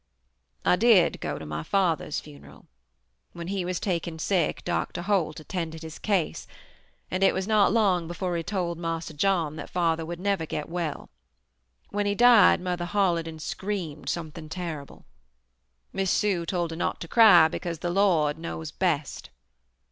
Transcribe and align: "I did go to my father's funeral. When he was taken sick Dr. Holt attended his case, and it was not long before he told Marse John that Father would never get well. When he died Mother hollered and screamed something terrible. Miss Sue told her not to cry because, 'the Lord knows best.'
"I 0.65 0.77
did 0.77 1.19
go 1.21 1.37
to 1.37 1.45
my 1.45 1.61
father's 1.61 2.19
funeral. 2.19 2.65
When 3.33 3.49
he 3.49 3.63
was 3.63 3.79
taken 3.79 4.17
sick 4.17 4.63
Dr. 4.63 5.03
Holt 5.03 5.39
attended 5.39 5.83
his 5.83 5.99
case, 5.99 6.47
and 7.11 7.21
it 7.21 7.35
was 7.35 7.47
not 7.47 7.71
long 7.71 8.07
before 8.07 8.35
he 8.35 8.41
told 8.41 8.79
Marse 8.79 9.09
John 9.13 9.57
that 9.57 9.69
Father 9.69 10.03
would 10.03 10.19
never 10.19 10.47
get 10.47 10.67
well. 10.67 11.11
When 11.91 12.07
he 12.07 12.15
died 12.15 12.59
Mother 12.59 12.85
hollered 12.85 13.27
and 13.27 13.39
screamed 13.39 14.09
something 14.09 14.49
terrible. 14.49 15.05
Miss 15.93 16.09
Sue 16.09 16.47
told 16.47 16.71
her 16.71 16.77
not 16.77 16.99
to 17.01 17.07
cry 17.07 17.47
because, 17.47 17.77
'the 17.77 17.91
Lord 17.91 18.39
knows 18.39 18.71
best.' 18.71 19.29